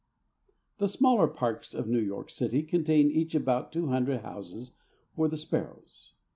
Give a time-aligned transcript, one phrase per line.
[0.79, 4.73] The smaller parks of New York city contain each about two hundred houses
[5.15, 6.13] for the sparrows.